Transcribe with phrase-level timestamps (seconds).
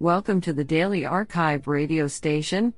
[0.00, 2.72] Welcome to the Daily Archive radio station,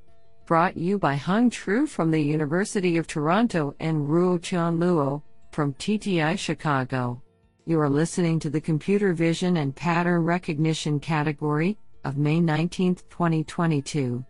[0.47, 5.21] brought you by Hung Tru from the University of Toronto and Ruotian Luo
[5.53, 7.23] from TTI Chicago.
[7.67, 11.77] You are listening to the Computer Vision and Pattern Recognition category
[12.07, 14.25] of May 19, 2022.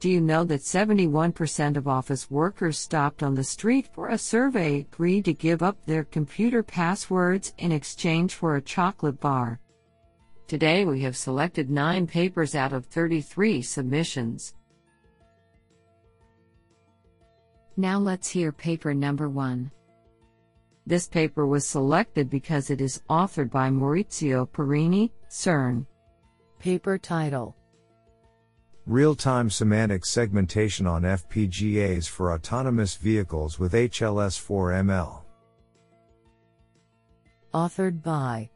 [0.00, 4.80] Do you know that 71% of office workers stopped on the street for a survey
[4.80, 9.60] agreed to give up their computer passwords in exchange for a chocolate bar?
[10.46, 14.54] Today we have selected 9 papers out of 33 submissions.
[17.76, 19.70] Now let's hear paper number 1.
[20.86, 25.84] This paper was selected because it is authored by Maurizio Pierini, CERN.
[26.60, 27.56] Paper title
[28.86, 35.22] Real time semantic segmentation on FPGAs for autonomous vehicles with HLS4ML.
[37.52, 38.48] Authored by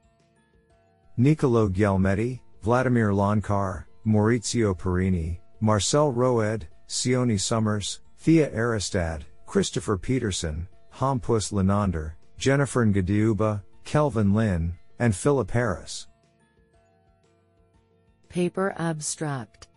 [1.21, 11.53] Nicolo Ghielmetti, Vladimir Loncar, Maurizio Pierini, Marcel Roed, Sioni Summers, Thea Aarrestad, Christopher Peterson, Hampus
[11.53, 16.07] Linander, Jennifer Ngadiuba, Kelvin Lin, and Philip Harris.
[18.31, 19.69] Paper Abstract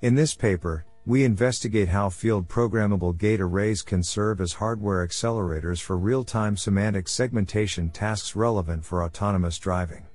[0.00, 5.82] In this paper, we investigate how field programmable gate arrays can serve as hardware accelerators
[5.82, 10.06] for real time semantic segmentation tasks relevant for autonomous driving.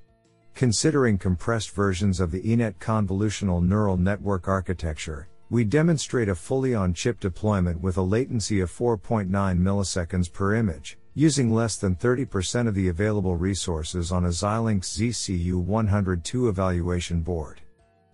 [0.58, 6.92] Considering compressed versions of the ENet convolutional neural network architecture, we demonstrate a fully on
[6.92, 12.74] chip deployment with a latency of 4.9 milliseconds per image, using less than 30% of
[12.74, 17.60] the available resources on a Xilinx ZCU102 evaluation board.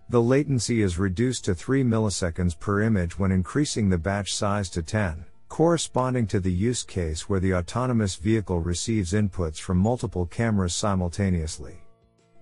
[0.09, 4.83] The latency is reduced to 3 milliseconds per image when increasing the batch size to
[4.83, 10.75] 10, corresponding to the use case where the autonomous vehicle receives inputs from multiple cameras
[10.75, 11.81] simultaneously.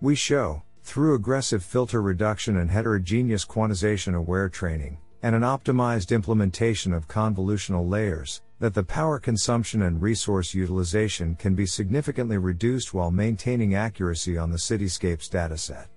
[0.04, 6.92] We show, through aggressive filter reduction and heterogeneous quantization aware training, and an optimized implementation
[6.92, 13.12] of convolutional layers, that the power consumption and resource utilization can be significantly reduced while
[13.12, 15.88] maintaining accuracy on the Cityscapes dataset.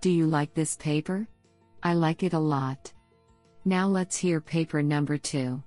[0.00, 1.28] Do you like this paper?
[1.84, 2.92] I like it a lot.
[3.64, 5.62] Now let's hear paper number 2.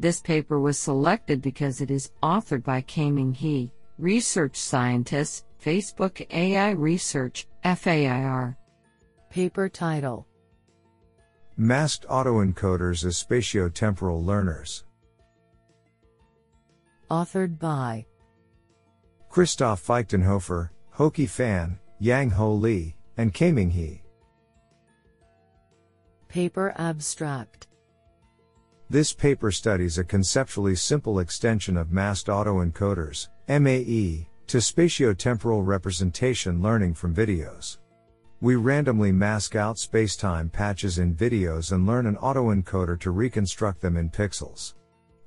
[0.00, 6.70] This paper was selected because it is authored by Kaiming He, research Scientists, Facebook AI
[6.70, 8.56] Research, FAIR.
[9.30, 10.26] Paper title
[11.56, 14.84] Masked autoencoders as spatiotemporal learners.
[17.10, 18.04] Authored by
[19.30, 24.02] Christoph Feichtenhofer, Haoqi Fan, Yanghao Li, and Kaiming He.
[26.28, 27.66] Paper Abstract
[28.90, 36.94] This paper studies a conceptually simple extension of masked autoencoders, MAE, to spatiotemporal representation learning
[36.94, 37.78] from videos.
[38.40, 43.96] We randomly mask out spacetime patches in videos and learn an autoencoder to reconstruct them
[43.96, 44.74] in pixels.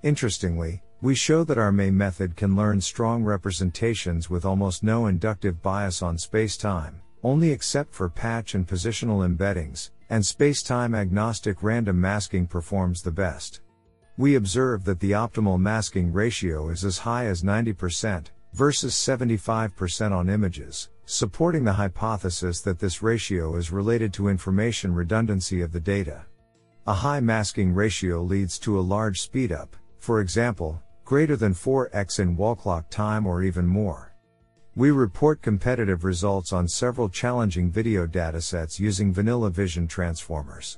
[0.03, 5.61] Interestingly, we show that our MAE method can learn strong representations with almost no inductive
[5.61, 12.47] bias on spacetime, only except for patch and positional embeddings, and spacetime agnostic random masking
[12.47, 13.61] performs the best.
[14.19, 20.29] We observe that the optimal masking ratio is as high as 90%, versus 75% on
[20.29, 26.25] images, supporting the hypothesis that this ratio is related to information redundancy of the data.
[26.85, 29.69] A high masking ratio leads to a large speedup,
[29.99, 34.13] for example, greater than 4x in wall clock time or even more.
[34.75, 40.77] We report competitive results on several challenging video datasets using vanilla vision transformers.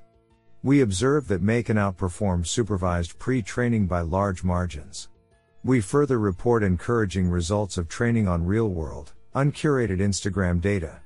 [0.63, 5.09] We observe that MAE can outperform supervised pre-training by large margins.
[5.63, 10.99] We further report encouraging results of training on real-world, uncurated Instagram data.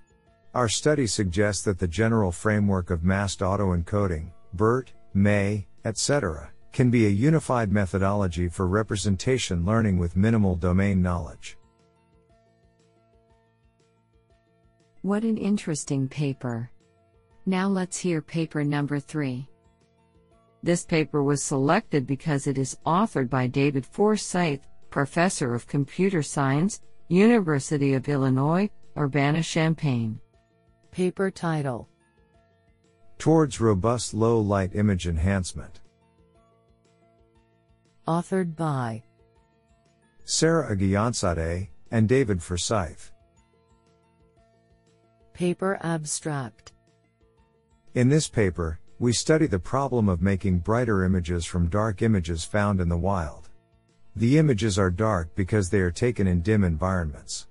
[0.54, 7.06] Our study suggests that the general framework of masked autoencoding, BERT, MAE, etc., can be
[7.06, 11.58] a unified methodology for representation learning with minimal domain knowledge.
[15.02, 16.70] What an interesting paper.
[17.46, 19.48] Now let's hear paper number 3.
[20.66, 26.82] This paper was selected because it is authored by David Forsyth, Professor of Computer Science,
[27.08, 28.68] University of Illinois,
[28.98, 30.20] Urbana-Champaign.
[30.90, 31.88] Paper title
[33.20, 35.82] Towards robust low light image enhancement.
[38.08, 39.04] Authored by
[40.24, 43.12] Sarah Aghajanzadeh and David Forsyth.
[45.34, 46.72] Paper Abstract
[47.94, 52.80] In this paper, we study the problem of making brighter images from dark images found
[52.80, 53.50] in the wild.
[54.16, 57.48] The images are dark because they are taken in dim environments.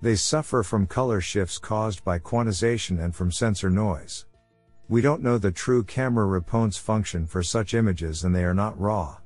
[0.00, 4.26] they suffer from color shifts caused by quantization and from sensor noise.
[4.88, 8.80] We don't know the true camera response function for such images and they are not
[8.80, 9.18] raw.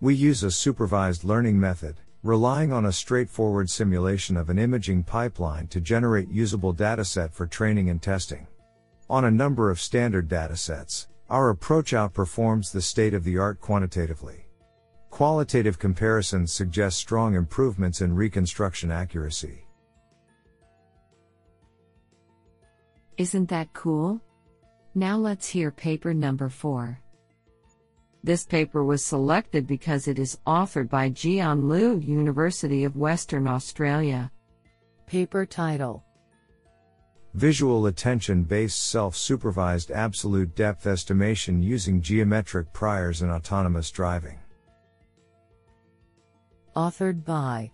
[0.00, 5.66] We use a supervised learning method, relying on a straightforward simulation of an imaging pipeline
[5.68, 8.46] to generate usable dataset for training and testing.
[9.10, 14.46] On a number of standard datasets, our approach outperforms the state of the art quantitatively.
[15.10, 19.66] Qualitative comparisons suggest strong improvements in reconstruction accuracy.
[23.16, 24.20] Isn't that cool?
[24.94, 26.96] Now let's hear paper number 4.
[28.22, 34.30] This paper was selected because it is authored by Jian Liu, University of Western Australia.
[35.08, 36.04] Paper title
[37.34, 44.38] Visual attention based self supervised absolute depth estimation using geometric priors in autonomous driving.
[46.74, 47.70] Authored by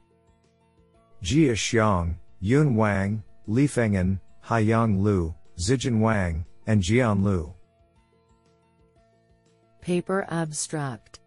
[1.22, 7.54] Jia Xiang, Yun Wang, Li Fengen, Haiyang Liu, Zijin Wang, and Jian Liu.
[9.80, 11.20] Paper abstract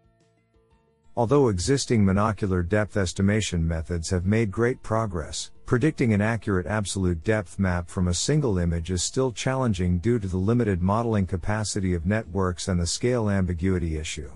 [1.16, 7.56] Although existing monocular depth estimation methods have made great progress, predicting an accurate absolute depth
[7.56, 12.04] map from a single image is still challenging due to the limited modeling capacity of
[12.04, 14.28] networks and the scale ambiguity issue.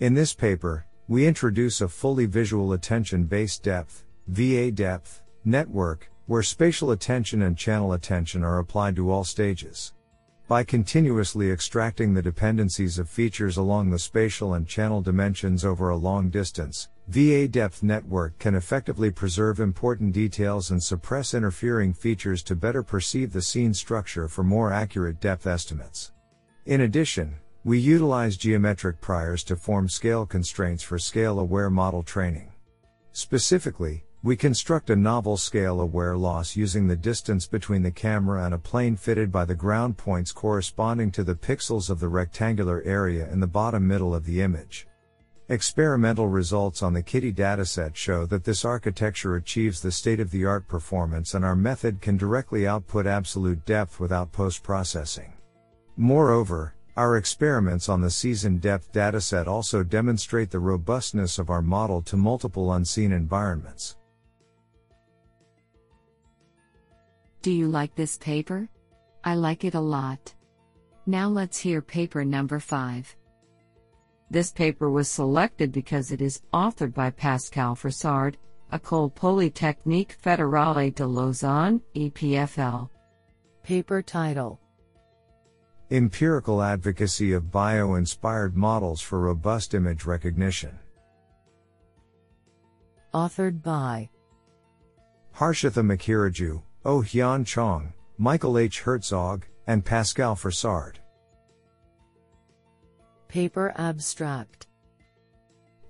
[0.00, 6.42] In this paper, we introduce a fully visual attention based depth, VA depth, network, where
[6.42, 9.92] spatial attention and channel attention are applied to all stages.
[10.48, 15.96] By continuously extracting the dependencies of features along the spatial and channel dimensions over a
[15.96, 22.56] long distance, VA depth network can effectively preserve important details and suppress interfering features to
[22.56, 26.12] better perceive the scene structure for more accurate depth estimates.
[26.66, 32.52] In addition, we utilize geometric priors to form scale constraints for scale aware model training.
[33.12, 38.54] Specifically, we construct a novel scale aware loss using the distance between the camera and
[38.54, 43.28] a plane fitted by the ground points corresponding to the pixels of the rectangular area
[43.32, 44.86] in the bottom middle of the image.
[45.48, 50.44] Experimental results on the KITTI dataset show that this architecture achieves the state of the
[50.44, 55.32] art performance and our method can directly output absolute depth without post processing.
[55.96, 62.02] Moreover, our experiments on the season depth dataset also demonstrate the robustness of our model
[62.02, 63.96] to multiple unseen environments.
[67.42, 68.68] Do you like this paper?
[69.24, 70.32] I like it a lot.
[71.06, 73.16] Now let's hear paper number 5.
[74.30, 78.36] This paper was selected because it is authored by Pascal Frossard,
[78.72, 82.88] École Polytechnique Fédérale de Lausanne, EPFL.
[83.64, 84.60] Paper title
[85.90, 90.78] Empirical Advocacy of Bio Inspired Models for Robust Image Recognition.
[93.12, 94.08] Authored by
[95.36, 98.80] Harshitha Machiraju, O Hyun Chong, Michael H.
[98.80, 100.96] Herzog, and Pascal Frossard.
[103.28, 104.66] Paper abstract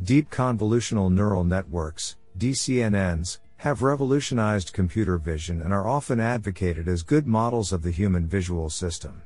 [0.03, 7.27] Deep convolutional neural networks, DCNNs, have revolutionized computer vision and are often advocated as good
[7.27, 9.23] models of the human visual system.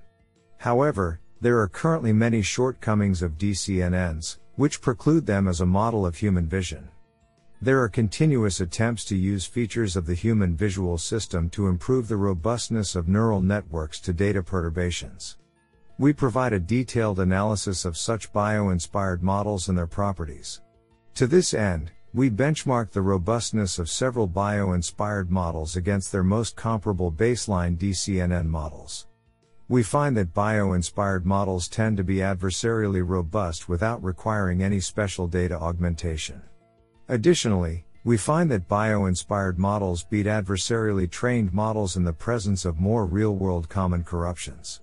[0.58, 6.16] However, there are currently many shortcomings of DCNNs, which preclude them as a model of
[6.16, 6.88] human vision.
[7.62, 12.18] There are continuous attempts to use features of the human visual system to improve the
[12.18, 15.38] robustness of neural networks to data perturbations.
[15.98, 20.60] We provide a detailed analysis of such bio inspired models and their properties.
[21.14, 26.56] To this end, we benchmark the robustness of several bio inspired models against their most
[26.56, 29.06] comparable baseline DCNN models.
[29.68, 35.26] We find that bio inspired models tend to be adversarially robust without requiring any special
[35.26, 36.42] data augmentation.
[37.08, 43.06] Additionally, we find that bio-inspired models beat adversarially trained models in the presence of more
[43.06, 44.80] real-world common corruptions.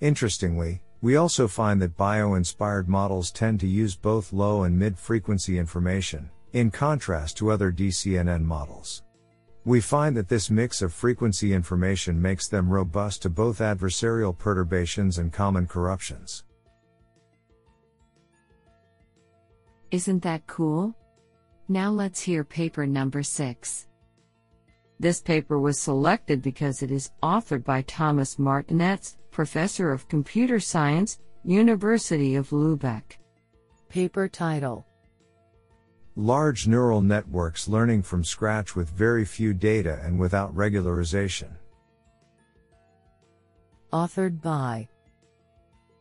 [0.00, 6.30] Interestingly, we also find that bio-inspired models tend to use both low and mid-frequency information,
[6.52, 9.02] in contrast to other DCNN models.
[9.64, 15.18] We find that this mix of frequency information makes them robust to both adversarial perturbations
[15.18, 16.44] and common corruptions.
[19.90, 20.94] Isn't that cool?
[21.72, 23.86] Now let's hear paper number 6.
[25.00, 31.18] This paper was selected because it is authored by Thomas Martinetz, Professor of Computer Science,
[31.44, 33.16] University of Lübeck.
[33.88, 34.86] Paper title
[36.14, 41.52] Large neural networks learning from scratch with very few data and without regularization.
[43.94, 44.88] Authored by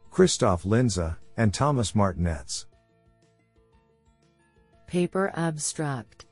[0.10, 2.66] Christoph Linse and Thomas Martinetz.
[4.92, 6.26] Paper abstract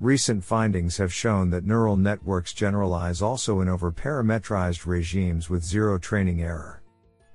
[0.00, 6.40] recent findings have shown that neural networks generalize also in over-parametrized regimes with zero training
[6.40, 6.82] error.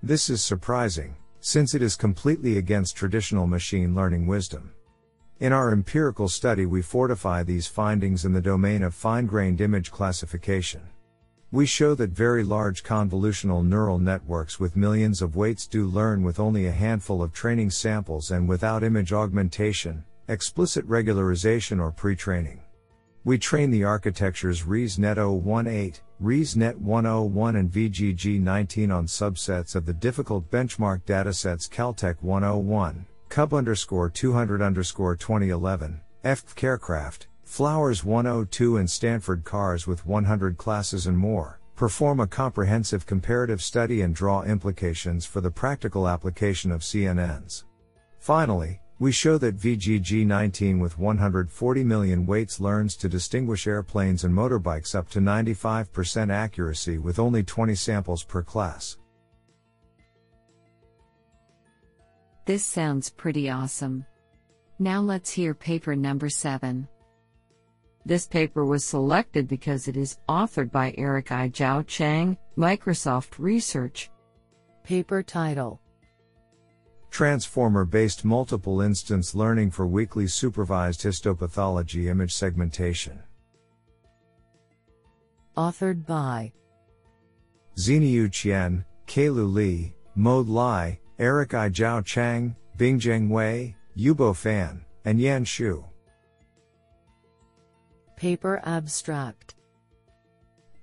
[0.02, 4.72] This is surprising, since it is completely against traditional machine learning wisdom.
[5.40, 9.92] In our empirical study, we fortify these findings in the domain of fine grained image
[9.92, 10.82] classification.
[11.54, 16.40] We show that very large convolutional neural networks with millions of weights do learn with
[16.40, 22.62] only a handful of training samples and without image augmentation, explicit regularization or pre-training.
[23.26, 30.50] We train the architectures ResNet 018, ResNet 101 and VGG19 on subsets of the difficult
[30.50, 39.86] benchmark datasets Caltech 101, Cub underscore 200 underscore 2011, FCareCraft, Flowers 102 and Stanford Cars
[39.86, 45.52] with 100 classes and more, perform a comprehensive comparative study and draw implications for the
[45.52, 47.66] practical application of CNNs.
[48.20, 54.96] Finally, we show that VGG19 with 140 million weights learns to distinguish airplanes and motorbikes
[54.96, 58.98] up to 95% accuracy with only 20 samples per class.
[62.46, 64.06] This sounds pretty awesome.
[64.80, 66.88] Now let's hear paper number 7.
[68.06, 71.50] This paper was selected because it is authored by Eric I.
[71.50, 74.10] Zhao Chang, Microsoft Research.
[74.84, 75.80] Paper title
[77.12, 83.22] Transformer based multiple instance learning for weakly supervised histopathology image segmentation.
[85.56, 86.52] Authored by
[87.76, 91.70] Ziniu Qian, Kailu Li, Maode Lai, Eric I.
[91.70, 95.86] Zhao Chang, Bingzheng Wei, Yubo Fan, and Yan Shu.
[98.22, 99.56] Paper abstract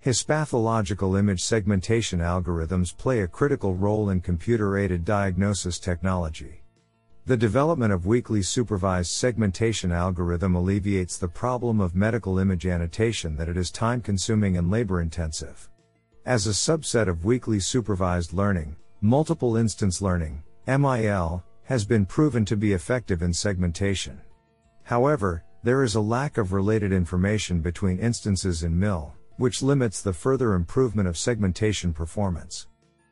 [0.05, 6.65] Histopathological image segmentation algorithms play a critical role in computer aided diagnosis technology.
[7.27, 13.49] The development of weakly supervised segmentation algorithm alleviates the problem of medical image annotation that
[13.49, 15.71] it is time consuming and labor intensive.
[16.27, 22.57] As a subset of weakly supervised learning, multiple instance learning, MIL, has been proven to
[22.57, 24.21] be effective in segmentation.
[24.83, 30.13] However, there is a lack of related information between instances in MIL, which limits the
[30.13, 32.67] further improvement of segmentation performance.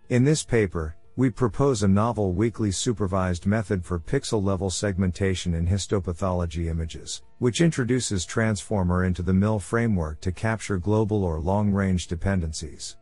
[0.09, 5.67] In this paper, we propose a novel weakly supervised method for pixel level segmentation in
[5.67, 12.07] histopathology images, which introduces Transformer into the MIL framework to capture global or long range
[12.07, 12.97] dependencies.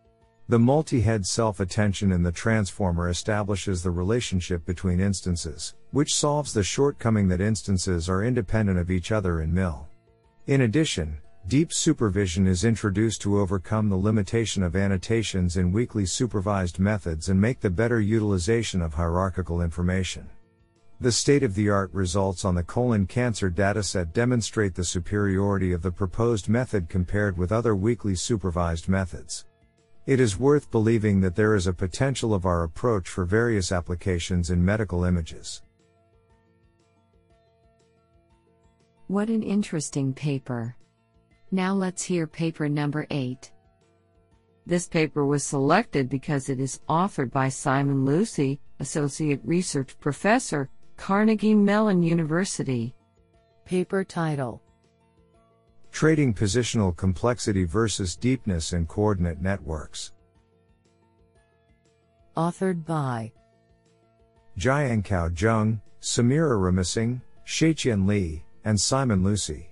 [0.46, 7.28] The multi-head self-attention in the transformer establishes the relationship between instances, which solves the shortcoming
[7.28, 9.88] that instances are independent of each other in MIL.
[10.46, 16.78] In addition, deep supervision is introduced to overcome the limitation of annotations in weakly supervised
[16.78, 20.28] methods and make the better utilization of hierarchical information.
[21.00, 26.90] The state-of-the-art results on the colon cancer dataset demonstrate the superiority of the proposed method
[26.90, 29.46] compared with other weakly supervised methods.
[30.06, 34.50] It is worth believing that there is a potential of our approach for various applications
[34.50, 35.62] in medical images.
[39.06, 40.76] What an interesting paper.
[41.50, 43.50] Now let's hear paper number 8.
[44.66, 51.54] This paper was selected because it is authored by Simon Lucey, Associate Research Professor, Carnegie
[51.54, 52.94] Mellon University.
[53.64, 54.63] Paper title
[55.94, 60.10] Trading positional complexity versus deepness in coordinate networks.
[62.36, 63.30] Authored by
[64.58, 69.70] Jianqiao Zheng, Sameera Ramasinghe, Xueqian Li, and Simon Lucey.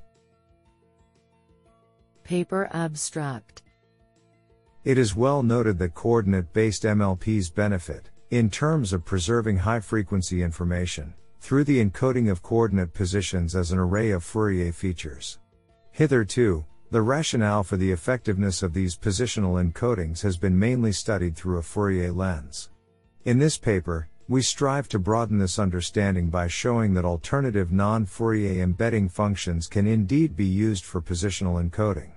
[2.23, 3.65] Paper abstract
[4.85, 10.45] It is well noted that coordinate based MLPs benefit, in terms of preserving high frequency
[10.45, 15.41] information, through the encoding of coordinate positions as an array of Fourier features.
[15.95, 21.59] Hitherto, the rationale for the effectiveness of these positional encodings has been mainly studied through
[21.59, 22.71] a Fourier lens.
[23.27, 28.63] In this paper, we strive to broaden this understanding by showing that alternative non Fourier
[28.63, 32.13] embedding functions can indeed be used for positional encoding.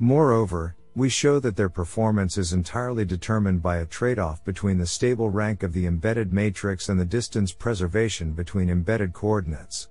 [0.00, 4.86] Moreover, we show that their performance is entirely determined by a trade off between the
[4.86, 9.88] stable rank of the embedded matrix and the distance preservation between embedded coordinates.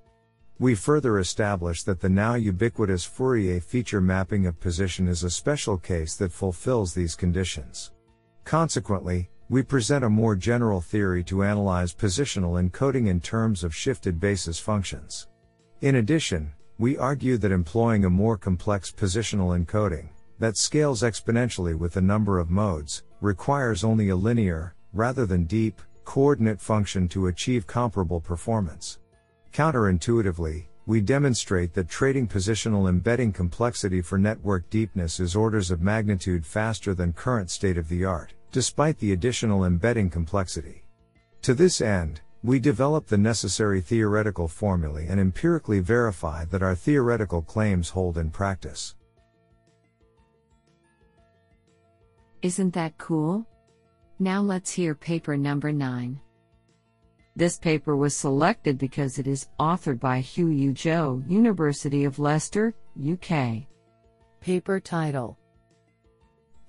[0.63, 5.77] We further establish that the now ubiquitous Fourier feature mapping of position is a special
[5.77, 7.91] case that fulfills these conditions.
[8.45, 14.21] Consequently, we present a more general theory to analyze positional encoding in terms of shifted
[14.21, 15.27] basis functions.
[15.81, 20.07] In addition, we argue that employing a more complex positional encoding,
[20.39, 25.81] that scales exponentially with the number of modes, requires only a linear, rather than deep,
[26.05, 28.99] coordinate function to achieve comparable performance.
[29.53, 36.43] Counterintuitively, we demonstrate that trading positional embedding complexity for network deepness is orders of magnitude
[36.43, 40.83] faster than current state of the art, despite the additional embedding complexity.
[41.43, 47.43] To this end, we develop the necessary theoretical formulae and empirically verify that our theoretical
[47.43, 48.95] claims hold in practice.
[52.41, 53.45] Isn't that cool?
[54.17, 56.19] Now let's hear paper number 9.
[57.35, 62.75] This paper was selected because it is authored by Hugh Huiyu Zhou, University of Leicester,
[62.95, 63.63] UK.
[64.39, 65.39] Paper title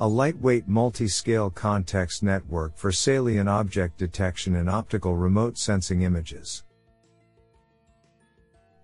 [0.01, 6.65] A lightweight multi-scale context network for salient object detection in optical remote sensing images.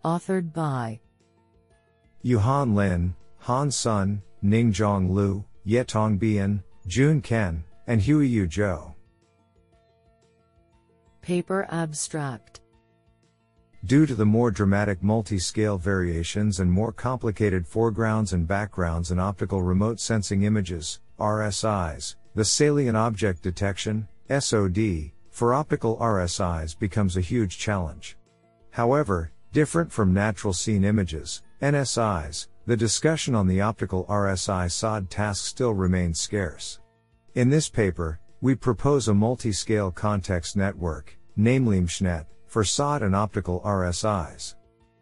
[0.05, 1.01] Authored by
[2.23, 8.95] Yuhan Lin, Han Sun, Ningzhong Liu, Yetong Bian, Jun Cen, and Huiyu Zhou.
[11.31, 12.61] Paper abstract
[13.85, 19.63] Due to the more dramatic multi-scale variations and more complicated foregrounds and backgrounds in optical
[19.63, 27.59] remote sensing images, RSIs, the salient object detection, SOD, for optical RSIs becomes a huge
[27.59, 28.17] challenge.
[28.71, 35.45] However, different from natural scene images, NSIs, the discussion on the optical RSI SOD task
[35.45, 36.81] still remains scarce.
[37.37, 43.61] In this paper, we propose a multi-scale context network, namely MSHNET, for SOD and optical
[43.61, 44.55] RSIs.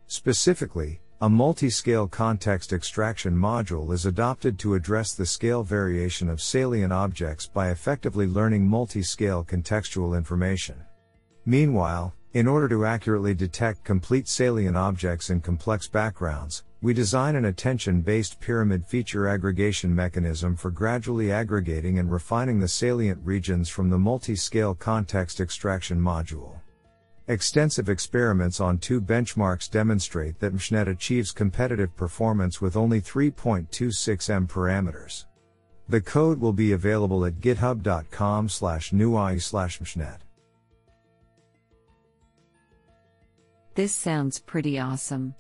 [0.06, 6.92] Specifically, a multi-scale context extraction module is adopted to address the scale variation of salient
[6.92, 10.76] objects by effectively learning multi-scale contextual information.
[11.44, 17.47] Meanwhile, in order to accurately detect complete salient objects in complex backgrounds, we design an
[17.47, 23.90] attention based pyramid feature aggregation mechanism for gradually aggregating and refining the salient regions from
[23.90, 26.61] the multi scale context extraction module.
[27.26, 34.47] Extensive experiments on two benchmarks demonstrate that MSHNET achieves competitive performance with only 3.26 m
[34.47, 35.26] parameters.
[35.88, 40.19] The code will be available at github.com slash nui slash mshnet.
[43.75, 45.34] This sounds pretty awesome.